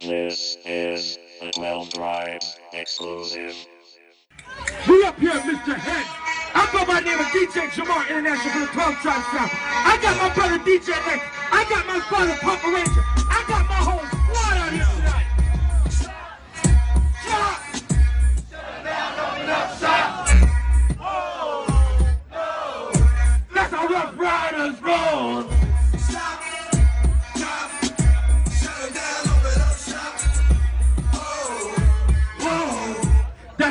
This 0.00 0.56
is 0.64 1.18
a 1.42 1.50
12 1.50 1.92
Drive 1.92 2.40
exclusive. 2.72 3.54
We 4.88 5.04
up 5.04 5.18
here, 5.18 5.32
Mr. 5.32 5.74
Head. 5.74 6.06
I 6.54 6.66
go 6.72 6.86
by 6.86 7.00
the 7.00 7.06
name 7.10 7.18
of 7.18 7.26
DJ 7.26 7.68
Jamar 7.68 8.08
International 8.08 8.50
for 8.50 8.60
the 8.60 8.72
12 8.72 8.94
Tribe 9.02 9.22
Sound. 9.30 9.50
I 9.52 9.98
got 10.00 10.16
my 10.16 10.34
brother 10.34 10.58
DJ 10.64 10.96
Nick. 11.04 11.20
I 11.52 11.66
got 11.68 11.86
my 11.86 12.00
father 12.00 12.34
Papa 12.40 12.66
Ranger. 12.66 13.04
I 13.28 13.44
got 13.46 13.68
my 13.68 13.74
whole 13.74 14.09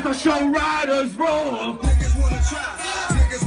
How 0.09 0.15
show 0.15 0.49
riders 0.49 1.13
roll. 1.13 1.77
Niggas 1.85 2.17
wanna 2.17 2.41
try, 2.49 2.65
you 3.13 3.21
niggas 3.21 3.45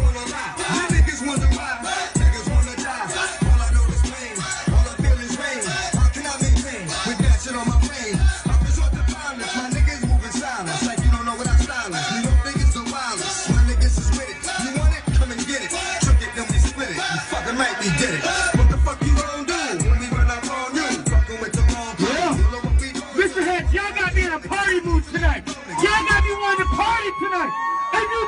wonder 1.27 1.51
why, 1.59 1.75
niggas 2.15 2.47
wanna 2.55 2.77
die. 2.79 3.03
All 3.51 3.59
I 3.59 3.69
know 3.75 3.83
is 3.91 4.03
pain, 4.07 4.39
all 4.71 4.87
I 4.87 4.95
feel 5.03 5.19
is 5.27 5.35
rain. 5.43 5.59
How 5.99 6.07
can 6.15 6.23
I 6.23 6.39
maintain 6.39 6.87
with 6.87 7.19
that 7.19 7.43
shit 7.43 7.59
on 7.59 7.67
my 7.67 7.83
brain? 7.83 8.15
I 8.15 8.55
resort 8.63 8.95
to 8.95 9.03
violence, 9.11 9.57
my 9.59 9.75
niggas 9.75 10.07
moving 10.07 10.31
silence, 10.31 10.87
like 10.87 11.03
you 11.03 11.11
don't 11.11 11.27
know 11.27 11.35
what 11.35 11.51
I'm 11.51 11.59
styling. 11.67 11.99
You 11.99 12.31
know 12.31 12.47
niggas 12.47 12.79
are 12.79 12.87
wildest, 12.87 13.51
my 13.51 13.63
niggas 13.67 13.99
is 13.99 14.11
with 14.15 14.31
it. 14.31 14.39
You 14.63 14.71
want 14.79 14.95
it? 14.95 15.03
Come 15.19 15.35
and 15.35 15.43
get 15.43 15.67
it. 15.67 15.71
Took 16.07 16.23
it, 16.23 16.31
then 16.39 16.47
we 16.47 16.59
split 16.63 16.95
it. 16.95 17.03
You 17.03 17.21
fucking 17.27 17.59
right, 17.59 17.75
we 17.83 17.91
did 17.99 18.22
it. 18.22 18.22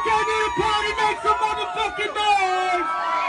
Came 0.05 0.27
to 0.29 0.51
party, 0.61 0.93
make 1.01 1.19
some 1.23 1.39
motherfucking 1.41 2.15
noise. 2.15 3.24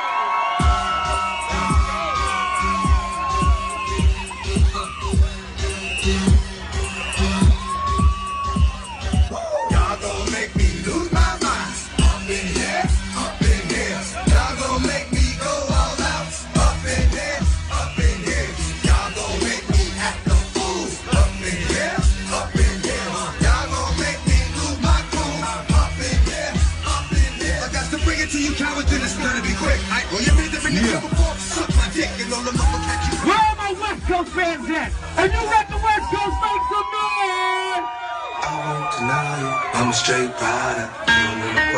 I'm 39.86 39.92
a 39.92 39.94
straight 39.94 40.32
rider. 40.42 41.75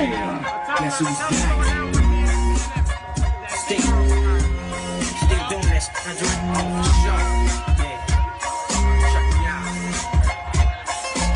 Hey. 0.00 0.08
Guess 0.08 0.96
who's 0.98 1.12
back? 1.12 1.28
Still, 3.52 3.84
still 5.20 5.44
doing 5.50 5.68
this. 5.68 5.86
I 5.92 6.16
drink 6.16 6.40
off 6.56 6.68
the 6.72 6.88
show. 7.04 7.20
Yeah. 7.84 8.00
Check 9.12 9.26
me 9.36 9.44
out. 9.44 9.68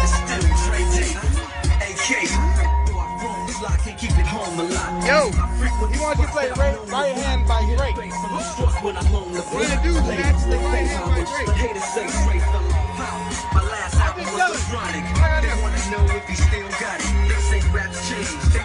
It's 0.00 0.16
still 0.16 0.48
Dre 0.64 0.80
Day. 0.96 1.12
AK. 1.84 2.08
Though 2.88 2.96
I 2.96 3.20
roam 3.20 3.44
the 3.44 3.52
block, 3.60 3.76
can't 3.84 3.98
keep 3.98 4.16
it 4.16 4.24
home 4.24 4.56
a 4.56 4.62
lot. 4.64 4.90
Yo, 5.04 5.28
he 5.92 6.00
wants 6.00 6.20
to 6.22 6.28
play 6.28 6.48
spots 6.48 6.56
that 6.56 6.58
I 6.58 6.72
right- 6.72 6.88
right 6.88 7.14
hand 7.16 7.46
by. 7.46 7.60
Drake. 7.76 8.00
I'm 8.00 8.40
struck 8.54 8.82
when 8.82 8.96
I'm 8.96 9.12
the 9.12 9.44
We're 9.52 9.68
gonna 9.68 9.82
do 9.82 9.92
Late 9.92 10.20
match 10.20 10.40
the 10.48 10.56
right 10.56 10.88
hand 10.88 11.04
by. 11.04 11.20
Drake. 11.20 11.44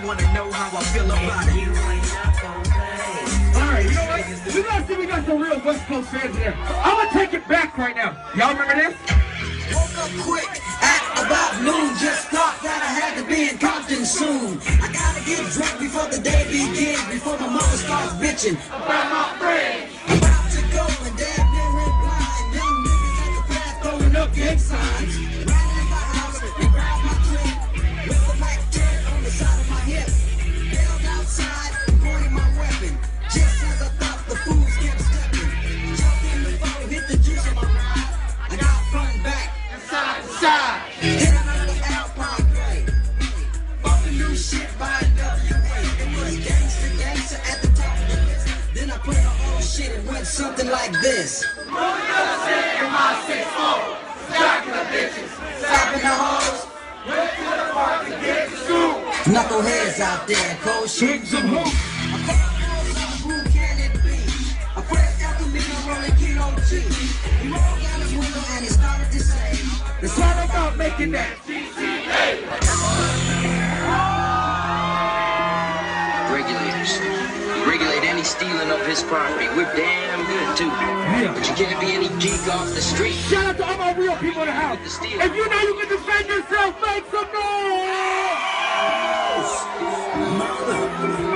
Wanna 0.09 0.34
know 0.34 0.52
how 0.52 0.75
I 0.75 0.81
feel 0.90 1.06
about 1.06 1.46
it. 1.46 1.70
All 3.53 3.62
right, 3.62 3.86
you 3.86 3.94
know 3.94 4.09
what? 4.09 4.56
You 4.56 4.64
guys 4.64 4.88
see 4.88 4.96
we 4.97 5.06
got 5.06 5.24
some 5.24 5.38
real 5.38 5.62
West 5.62 5.86
Coast 5.86 6.09
fans 6.09 6.34
in 6.36 6.42
there. 6.42 6.58
I'm 6.81 6.97
gonna 6.97 7.14
take 7.14 7.36
it 7.36 7.47
back 7.47 7.78
right 7.78 7.96
now. 7.96 8.18
Y'all 8.34 8.50
remember 8.58 8.74
this? 8.74 8.97
Woke 9.70 9.97
up 10.02 10.09
quick 10.25 10.50
at 10.81 11.06
about 11.14 11.62
noon. 11.62 11.94
Just 12.02 12.25
thought 12.34 12.58
that 12.66 12.81
I 12.81 12.92
had 12.97 13.22
to 13.22 13.24
be 13.30 13.53
in 13.53 13.59
Compton 13.59 14.03
soon. 14.03 14.58
I 14.81 14.90
gotta 14.90 15.22
get 15.30 15.46
drunk 15.53 15.78
before 15.78 16.09
the 16.09 16.18
day 16.18 16.41
begins. 16.50 17.06
Before 17.14 17.38
my 17.38 17.62
mother 17.62 17.78
starts 17.78 18.14
bitching 18.18 18.58
about 18.66 19.14
my 19.14 19.38
friends. 19.38 19.94
About 20.09 20.50
to 20.58 20.62
go 20.74 20.90
and 21.06 21.16
dad 21.22 21.46
didn't 21.53 21.76
reply. 21.86 22.34
Young 22.58 22.78
niggas 22.81 23.14
at 23.22 23.30
the 23.38 23.44
path 23.53 23.78
throwing 23.86 24.16
up 24.16 24.34
gang 24.34 24.58
signs. 24.58 25.28
And 49.91 50.08
went 50.08 50.26
something 50.26 50.70
like 50.70 50.91
this. 51.02 51.46
The 56.02 56.08
hoes. 56.08 56.66
Knuckleheads 59.26 60.00
out 60.00 60.28
there, 60.28 60.58
cold 60.62 60.90
shit. 60.90 61.22
Kings 61.22 61.34
of 61.34 61.41
Hope. 61.41 61.68
Who 63.28 63.44
can 63.50 63.80
it 63.80 63.94
be? 64.03 64.18
A 64.76 64.82
pressed 64.82 65.22
El 65.22 65.34
Camino 65.34 65.76
rolling 65.88 66.16
Kilo 66.16 66.47
G. 66.68 66.80
He 67.41 67.47
rolled 67.50 67.82
down 67.82 68.02
his 68.02 68.14
window 68.14 68.44
and 68.52 68.64
he 68.64 68.70
started 68.70 69.12
to 69.12 69.20
say, 69.20 69.52
It's 70.02 70.18
all 70.20 70.44
about 70.46 70.78
making 70.78 71.12
that. 71.12 71.38
Regulators. 71.47 72.89
Stealing 78.29 78.59
stealing 78.59 78.72
of 78.72 78.85
his 78.85 79.03
property. 79.03 79.47
We're 79.58 79.73
damn 79.76 80.26
good 80.26 80.58
too. 80.58 80.67
Yeah. 80.67 81.34
But 81.34 81.49
you 81.49 81.55
can't 81.55 81.79
be 81.81 81.87
any 81.93 82.09
geek 82.20 82.47
off 82.47 82.67
the 82.70 82.81
street. 82.81 83.14
Shout 83.14 83.46
out 83.46 83.58
to 83.58 83.66
all 83.66 83.78
my 83.78 83.93
real 83.93 84.16
people 84.17 84.41
in 84.43 84.47
the 84.47 84.53
house. 84.53 84.99
If 85.02 85.35
you 85.35 85.49
know 85.49 85.61
you 85.61 85.76
can 85.79 85.90
defend 85.90 86.28
yourself, 86.28 86.76
make 86.81 87.05
some 87.09 87.29
noise! 87.34 88.29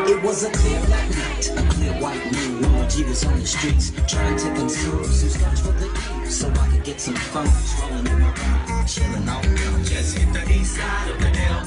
It 0.09 0.21
was 0.21 0.43
a 0.43 0.51
clear 0.51 0.79
black 0.85 1.09
night, 1.09 1.49
a 1.49 1.63
clear 1.73 1.93
white 2.01 2.31
moon. 2.31 2.73
Lord 2.73 2.89
G 2.89 3.03
was 3.03 3.25
on 3.25 3.39
the 3.39 3.47
streets, 3.47 3.91
trying 4.07 4.37
to 4.37 4.53
consume 4.53 5.03
some 5.05 5.29
scotch 5.29 5.59
for 5.61 5.71
the 5.73 5.87
eve, 5.87 6.31
so 6.31 6.49
I 6.49 6.67
could 6.67 6.83
get 6.83 6.99
some 6.99 7.15
fun. 7.15 7.47
Rolling 7.81 8.07
in 8.07 8.19
my 8.19 8.29
ride, 8.29 8.85
chilling 8.87 9.27
out. 9.27 9.43
Just 9.83 10.17
hit 10.17 10.31
the 10.33 10.39
east 10.39 10.42
side 10.42 10.42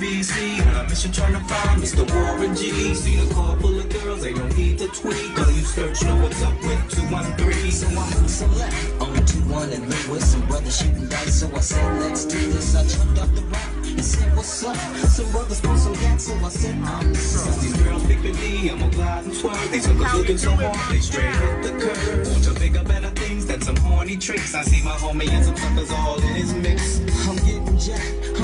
LBC. 0.07 0.67
On 0.67 0.85
a 0.85 0.89
mission 0.89 1.13
trying 1.13 1.33
to 1.33 1.41
find 1.41 1.83
Mr. 1.83 2.07
Warren 2.15 2.55
G. 2.55 2.95
Seen 2.95 3.29
a 3.29 3.35
car 3.35 3.57
full 3.57 3.79
of 3.79 3.89
girls, 3.89 4.23
they 4.23 4.33
don't 4.33 4.57
need 4.57 4.79
to 4.79 4.89
tweet. 4.89 5.35
Girl, 5.35 5.51
you 5.51 5.63
search, 5.63 6.03
know 6.05 6.17
what's 6.23 6.43
up 6.43 6.55
with 6.63 6.91
213. 6.91 7.71
So 7.71 7.87
I 7.89 8.07
some 8.27 8.55
left 8.55 9.01
on 9.01 9.17
2-1 9.17 9.75
and 9.75 9.87
with 9.87 10.25
some 10.25 10.47
brothers 10.47 10.79
shooting 10.79 11.09
dice. 11.09 11.41
So 11.41 11.51
I 11.55 11.61
said, 11.61 12.01
let's 12.01 12.25
do 12.25 12.39
this. 12.53 12.75
I 12.77 12.87
jumped 12.87 13.21
off 13.21 13.35
the 13.35 13.43
rock 13.43 13.71
and 13.85 14.05
said, 14.05 14.37
what's 14.37 14.65
up? 14.65 14.77
Some 15.09 15.31
brothers 15.33 15.63
want 15.63 15.79
some 15.79 15.95
gas, 15.95 16.25
so 16.25 16.35
I 16.35 16.49
said, 16.51 16.75
I'm 16.85 17.13
the 17.13 17.19
Since 17.19 17.59
these 17.63 17.83
girls 17.83 18.07
pick 18.07 18.23
me, 18.23 18.71
I'm 18.71 18.83
a 18.83 18.91
glide 18.91 19.25
and 19.25 19.35
swerve. 19.35 19.71
They 19.71 19.81
took 19.81 20.01
us 20.05 20.15
looking 20.15 20.39
so 20.39 20.51
hard, 20.53 20.77
they 20.91 21.01
straight 21.01 21.35
hit 21.35 21.63
the 21.63 21.71
curve. 21.81 22.29
Want 22.29 22.45
to 22.45 22.55
bigger, 22.55 22.85
better 22.85 23.11
things 23.11 23.47
than 23.47 23.61
some 23.61 23.77
horny 23.77 24.17
tricks. 24.17 24.55
I 24.55 24.63
see 24.63 24.85
my 24.85 24.93
homie 24.93 25.29
and 25.31 25.45
some 25.45 25.57
suckers 25.57 25.91
all 25.91 26.21
in 26.21 26.35
his 26.35 26.55
mix. 26.55 27.01
I'm 27.27 27.37
getting 27.37 27.79
jacked, 27.79 28.36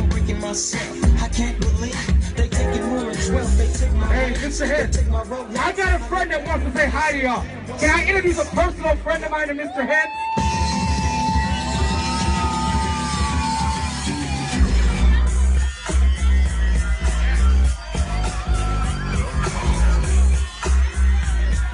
myself. 0.52 1.22
I 1.22 1.28
can't 1.28 1.58
believe 1.58 2.36
they 2.36 2.46
taking 2.46 2.86
more 2.88 3.00
than 3.00 3.14
12. 3.14 3.56
They 3.56 3.72
take 3.72 3.92
my 3.94 4.06
Hey, 4.14 4.34
Mr. 4.34 4.66
Head. 4.66 4.92
take 4.92 5.08
my 5.08 5.22
road. 5.22 5.56
I 5.56 5.72
got 5.72 5.98
a 5.98 6.04
friend 6.04 6.30
that 6.30 6.46
wants 6.46 6.66
to 6.66 6.72
say 6.72 6.90
hi 6.90 7.12
to 7.12 7.18
y'all. 7.22 7.42
Can 7.78 7.88
I 7.88 8.04
introduce 8.04 8.38
a 8.38 8.44
personal 8.54 8.94
friend 8.96 9.24
of 9.24 9.30
mine 9.30 9.48
to 9.48 9.54
Mr. 9.54 9.86
Head? 9.86 10.08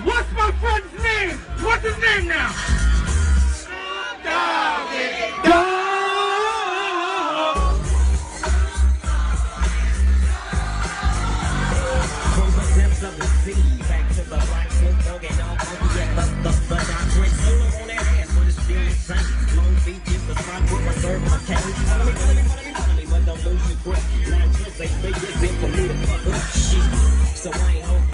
What's 0.05 0.33
my 0.35 0.53
friend's 0.61 1.03
name? 1.03 1.37
What's 1.67 1.83
his 1.83 1.99
name 1.99 2.29
now? 2.29 2.78
Sea, 13.55 13.79
back 13.89 14.09
the 14.09 14.23
and 14.85 14.99
the 14.99 15.17
I 15.49 15.65
my 21.21 21.39
but 26.25 26.45
shit. 26.53 26.85
I 27.55 27.73
ain't 27.73 27.85
holding 27.85 28.11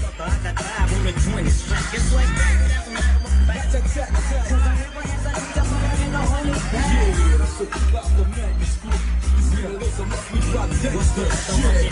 got 0.00 0.14
the 1.02 1.12
20 1.12 1.50
strike. 1.50 1.94
It's 1.94 2.14
like 2.14 2.26
that, 2.26 2.54
that's 2.68 2.88
my 2.94 3.00
back 3.46 3.64
to 3.70 3.80
check. 3.94 4.10
Cause 4.10 4.52
I 4.52 4.74
never 4.78 5.02
had 5.02 5.20
that 5.24 5.38
stuff, 5.52 5.70
I 5.72 5.90
ain't 6.02 6.12
no 6.12 6.20
holy 6.20 6.54
back. 6.70 6.94
What's 7.92 8.10
the 8.10 8.24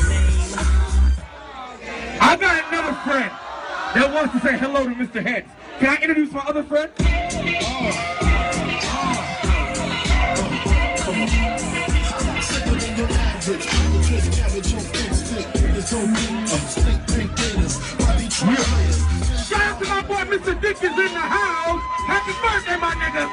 name? 0.09 1.02
I 2.21 2.37
got 2.37 2.73
another 2.73 2.95
friend 3.03 3.31
that 3.95 4.13
wants 4.13 4.35
to 4.35 4.41
say 4.41 4.57
hello 4.59 4.85
to 4.85 4.95
Mr. 4.95 5.23
Heads. 5.23 5.49
Can 5.79 5.89
I 5.89 5.97
introduce 5.97 6.33
my 6.33 6.41
other 6.41 6.63
friend? 6.63 6.91
Shout 19.43 19.61
out 19.61 19.79
to 19.81 19.87
my 19.89 20.03
boy 20.03 20.25
Mr. 20.31 20.61
Dick 20.61 20.77
is 20.77 20.85
in 20.85 20.95
the 20.95 21.21
house. 21.21 21.83
Happy 22.07 22.33
birthday, 22.43 22.79
my 22.81 22.95
nigga. 22.95 23.29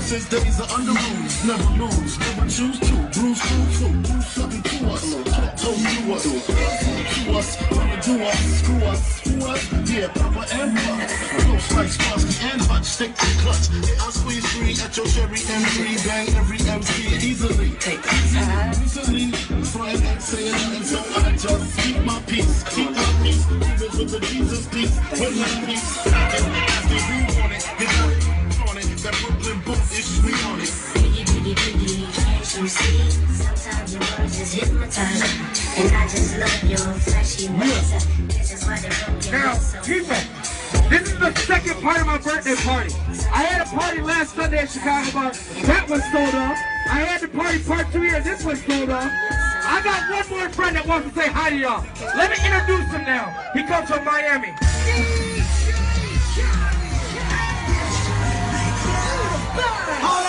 Since 0.00 0.28
days 0.28 0.60
are 0.60 0.70
under 0.70 0.92
rules, 0.92 1.44
never 1.44 1.70
lose, 1.82 2.18
never 2.18 2.48
choose 2.48 2.78
to. 2.80 2.94
Bruce, 3.18 3.42
cool, 3.78 4.15
To 6.06 6.12
you 6.12 6.18
us. 6.18 6.22
To 6.22 7.32
us, 7.32 7.70
wanna 7.72 8.00
do 8.00 8.22
us. 8.22 8.38
Screw 8.60 8.84
us, 8.86 9.02
screw 9.16 9.42
us. 9.42 9.90
Yeah, 9.90 10.06
Papa 10.14 10.46
and 10.54 10.78
Pop. 10.78 11.08
Close 11.42 11.72
like 11.74 11.88
Sparsky 11.88 12.52
and 12.52 12.62
Hutch. 12.62 12.84
Stick 12.84 13.12
to 13.16 13.26
clutch. 13.42 13.66
I'll 14.00 14.12
squeeze 14.12 14.46
three 14.52 14.70
at 14.78 14.96
your 14.96 15.06
cherry 15.06 15.34
M3. 15.34 16.06
Bang 16.06 16.28
every 16.36 16.60
MC 16.62 17.26
easily. 17.26 17.70
Take 17.80 18.02
time 18.02 18.70
easily. 18.84 19.32
Front 19.66 20.04
and 20.04 20.22
saying 20.22 20.52
nothing, 20.52 20.84
so 20.84 20.98
I 21.18 21.32
just 21.32 21.78
keep 21.80 21.98
my 22.04 22.22
peace. 22.28 22.62
Keep 22.70 22.90
my 22.92 23.12
peace. 23.24 23.42
It 23.50 23.98
with 23.98 24.10
the 24.12 24.20
Jesus 24.20 24.66
peace. 24.68 24.94
With 25.10 25.36
my 25.36 25.66
peace. 25.66 26.06
As 26.06 26.84
they 26.86 27.02
do 27.02 27.16
want 27.34 27.52
it. 27.52 27.66
Get 27.80 27.90
on 27.98 28.10
it. 28.14 28.70
On 28.70 28.78
it. 28.78 28.86
That 29.02 29.14
Brooklyn 29.26 29.58
book 29.66 29.82
is 29.90 30.22
we 30.22 30.30
on 30.46 30.60
it. 30.60 30.70
Biggie, 30.94 31.26
biggie, 31.26 31.54
biggie, 31.56 31.85
you 32.58 32.68
see? 32.68 33.10
Sometimes 33.10 33.92
your 33.92 34.00
words 34.00 34.38
just 34.38 34.54
hypnotize 34.54 35.20
me. 35.20 35.84
And 35.84 35.94
I 35.94 36.08
just 36.08 36.38
love 36.38 36.64
your 36.64 36.94
flashy 37.04 37.48
ways. 37.52 37.92
Uh, 37.92 38.00
this 38.28 38.52
is 38.54 38.64
why 38.64 38.78
they 38.80 38.88
broke 38.88 39.32
Now, 39.32 39.54
so 39.54 39.78
people, 39.82 40.16
this 40.88 41.12
is 41.12 41.18
the 41.18 41.34
second 41.34 41.82
part 41.82 42.00
of 42.00 42.06
my 42.06 42.16
birthday 42.16 42.54
party. 42.56 42.94
I 43.30 43.42
had 43.42 43.60
a 43.60 43.68
party 43.68 44.00
last 44.00 44.34
Sunday 44.34 44.58
at 44.58 44.70
Chicago 44.70 45.12
Bar. 45.12 45.32
That 45.66 45.86
was 45.88 46.02
sold 46.10 46.34
off. 46.34 46.58
I 46.88 47.04
had 47.04 47.20
the 47.20 47.28
party 47.28 47.62
part 47.62 47.92
two 47.92 48.00
here. 48.02 48.20
This 48.20 48.42
was 48.44 48.62
sold 48.64 48.88
off. 48.88 49.12
I 49.68 49.82
got 49.82 50.08
one 50.10 50.38
more 50.38 50.48
friend 50.48 50.76
that 50.76 50.86
wants 50.86 51.08
to 51.08 51.14
say 51.14 51.28
hi 51.28 51.50
to 51.50 51.56
y'all. 51.56 51.84
Let 52.16 52.30
me 52.30 52.36
introduce 52.40 52.90
him 52.90 53.04
now. 53.04 53.36
He 53.52 53.64
comes 53.64 53.90
from 53.90 54.04
Miami. 54.04 54.54
All 60.08 60.25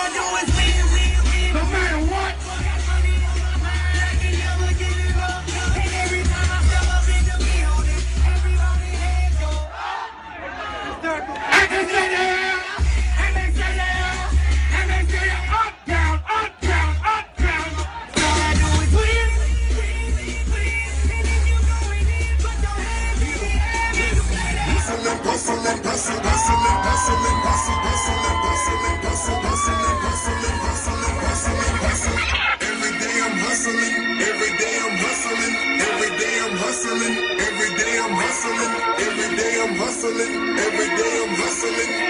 hustling, 35.18 35.80
every 35.80 36.10
day 36.18 36.40
I'm 36.44 36.56
hustling, 36.56 37.16
every 37.40 37.70
day 37.76 37.98
I'm 37.98 38.14
hustling, 38.14 38.72
every 39.02 39.36
day 39.36 39.62
I'm 39.64 39.74
hustling, 39.76 40.34
every 40.58 40.88
day 40.96 41.12
I'm 41.24 41.34
hustling, 41.42 42.07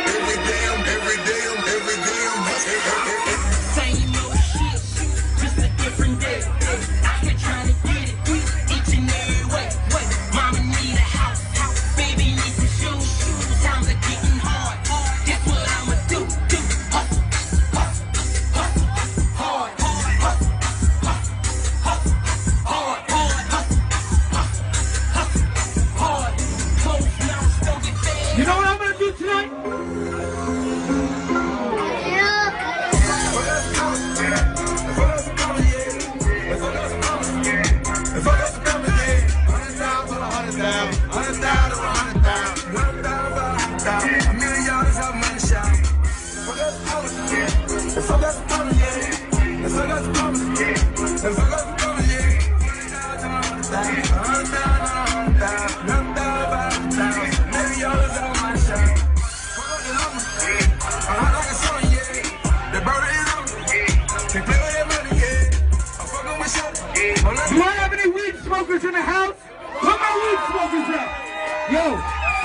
Yo, 71.70 71.96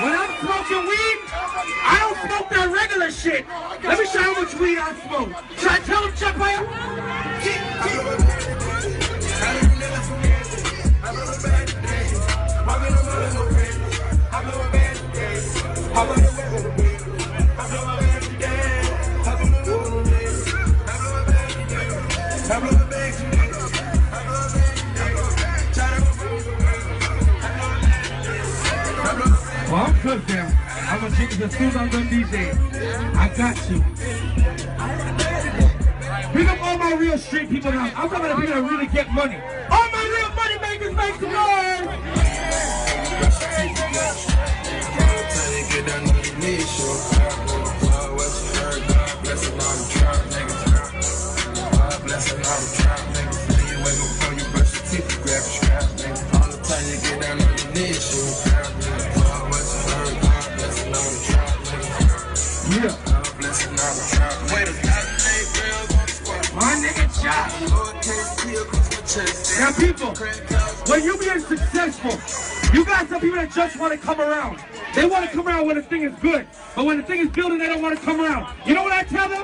when 0.04 0.12
I'm 0.12 0.36
smoking 0.42 0.84
weed, 0.84 1.18
I 1.32 1.98
don't 2.02 2.18
smoke 2.28 2.50
that 2.50 2.70
regular 2.74 3.10
shit. 3.10 3.46
Let 3.82 3.98
me 3.98 4.06
show 4.06 4.20
you 4.20 4.34
how 4.34 4.42
much 4.42 4.54
weed 4.56 4.78
I 4.78 4.94
smoke. 5.08 5.32
Should 5.58 5.72
I 5.72 5.80
tell 5.80 6.02
them, 6.04 6.14
Chuck? 6.18 6.38
Well, 6.38 7.14
Cooked 30.04 30.28
now. 30.28 30.52
I'm 30.90 31.00
gonna 31.00 31.16
drink 31.16 31.32
it 31.32 31.40
as 31.40 31.56
soon 31.56 31.68
as 31.70 31.76
I'm 31.78 31.88
done 31.88 32.04
DJing. 32.08 33.16
I 33.16 33.30
got 33.38 33.56
you. 33.70 33.80
Pick 36.34 36.50
up 36.50 36.62
all 36.62 36.78
my 36.78 36.94
real 36.96 37.18
street 37.18 37.50
people 37.50 37.72
now. 37.72 37.86
I'm 37.86 38.10
talking 38.10 38.26
about 38.26 38.38
people 38.42 38.54
that 38.54 38.70
really 38.70 38.88
get 38.88 39.10
money. 39.14 39.38
All 39.72 39.90
my 39.92 40.04
real 40.04 40.30
money 40.36 40.60
makers 40.60 40.94
make 40.94 41.16
some 41.16 41.32
noise. 41.32 41.54
Now, 69.16 69.72
people, 69.74 70.10
when 70.88 71.04
you 71.04 71.16
being 71.20 71.40
successful, 71.40 72.18
you 72.74 72.84
got 72.84 73.08
some 73.08 73.22
people 73.22 73.38
that 73.38 73.52
just 73.52 73.78
want 73.78 73.94
to 73.94 74.00
come 74.00 74.20
around. 74.20 74.60
They 74.96 75.06
want 75.06 75.30
to 75.30 75.36
come 75.36 75.48
around 75.48 75.68
when 75.68 75.76
the 75.76 75.84
thing 75.84 76.02
is 76.02 76.14
good, 76.20 76.48
but 76.76 76.84
when 76.86 76.98
the 76.98 77.04
thing 77.04 77.20
is 77.20 77.30
building, 77.30 77.60
they 77.60 77.68
don't 77.68 77.84
want 77.84 77.96
to 77.96 78.04
come 78.04 78.20
around. 78.20 78.52
You 78.66 78.74
know 78.74 78.82
what 78.82 78.94
I 78.94 79.04
tell 79.04 79.30
them? 79.30 79.44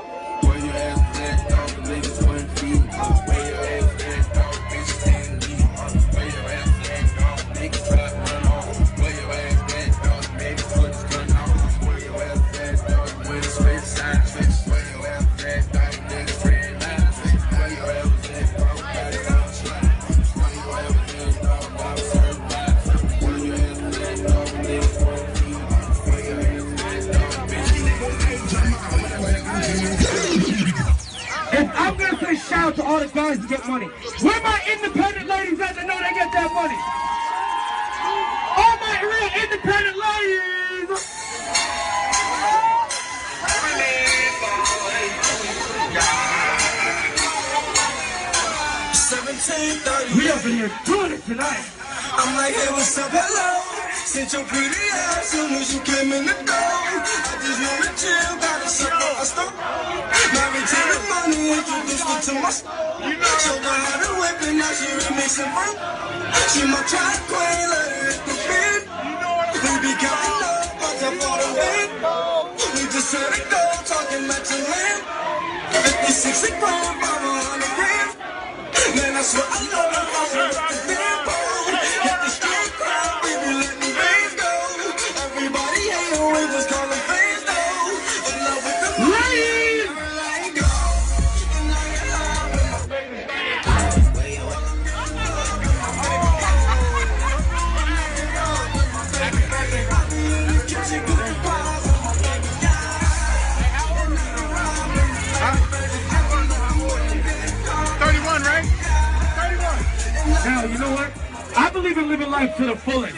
Out 32.60 32.76
to 32.76 32.84
all 32.84 33.00
the 33.00 33.06
guys 33.08 33.38
to 33.38 33.48
get 33.48 33.66
money, 33.66 33.86
where 34.20 34.42
my 34.42 34.60
independent 34.70 35.26
ladies 35.26 35.58
at 35.60 35.74
that 35.74 35.86
know 35.88 35.96
they 35.96 36.12
get 36.12 36.28
that 36.36 36.52
money? 36.52 36.76
All 38.60 38.76
my 38.84 38.96
real 39.00 39.30
independent 39.42 39.96
ladies. 39.96 41.16
We 50.16 50.28
up 50.28 50.44
in 50.44 50.52
here 50.52 50.70
doing 50.84 51.12
it 51.12 51.24
tonight. 51.24 51.64
I'm 52.12 52.36
like, 52.36 52.54
hey, 52.54 52.72
what's 52.72 52.98
up, 52.98 53.10
hello? 53.10 53.79
Since 53.92 54.32
your 54.34 54.44
pretty 54.44 54.82
ass 54.92 55.34
soon 55.34 55.52
as 55.54 55.74
you 55.74 55.80
came 55.80 56.12
in 56.12 56.26
the 56.26 56.34
door. 56.46 56.54
I 56.54 57.34
just 57.42 57.58
wanna 57.58 57.90
chill, 57.98 58.32
gotta 58.38 58.68
suck 58.68 58.94
on 58.94 59.12
my 59.18 59.24
stuff. 59.26 59.50
Married 60.34 60.66
to 60.70 60.80
the 60.90 60.98
money, 61.10 61.42
introduced 61.58 62.06
her 62.06 62.18
to 62.22 62.32
my 62.38 62.50
stuff. 62.50 63.02
Showed 63.42 63.64
her 63.66 63.78
how 63.86 63.98
to 63.98 64.10
whip 64.22 64.42
it, 64.46 64.54
now 64.54 64.70
she 64.78 64.86
remixing 64.94 65.50
front. 65.50 65.74
She 66.54 66.62
my 66.70 66.82
track 66.86 67.18
queen, 67.26 67.66
let 67.70 67.86
her 67.90 68.10
hit 68.10 68.20
the 68.30 68.34
beat. 68.46 68.82
We 69.58 69.72
be 69.82 69.92
counting 69.98 70.38
up, 70.38 70.70
watch 70.78 71.02
out 71.06 71.14
for 71.18 71.34
the 71.42 71.48
win. 71.58 71.88
We 72.74 72.82
just 72.94 73.10
set 73.10 73.26
it 73.34 73.46
go, 73.50 73.62
talking 73.90 74.22
about 74.26 74.44
your 74.50 74.62
land. 74.70 75.02
50, 75.74 76.12
60 76.12 76.62
grand, 76.62 76.94
500 77.02 77.74
grand. 77.74 78.10
Man, 78.96 79.16
I 79.18 79.22
swear 79.22 79.46
I 79.50 79.60
love 79.70 79.89
believe 111.94 112.04
in 112.04 112.10
living 112.10 112.30
life 112.30 112.56
to 112.56 112.66
the 112.66 112.76
fullest. 112.76 113.16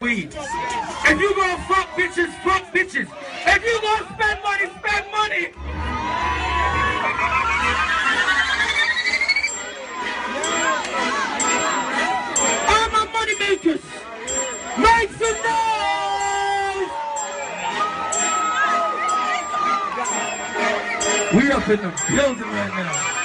Weed. 0.00 0.32
If 0.34 1.20
you 1.20 1.34
gonna 1.34 1.62
fuck 1.64 1.88
bitches, 1.96 2.32
fuck 2.42 2.72
bitches. 2.72 3.08
If 3.46 3.64
you 3.64 3.80
gonna 3.80 4.06
spend 4.14 4.42
money, 4.42 4.66
spend 4.78 5.10
money. 5.10 5.48
All 12.68 12.88
my 12.90 13.04
money 13.12 13.34
makers, 13.38 13.82
make 14.78 15.10
some 15.10 15.38
noise. 15.42 16.90
We 21.34 21.50
up 21.50 21.68
in 21.68 21.80
the 21.80 21.90
building 22.08 22.50
right 22.50 22.74
now. 22.76 23.21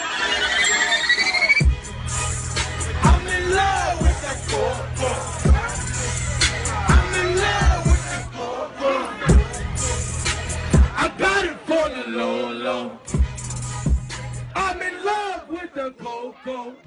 The 16.47 16.86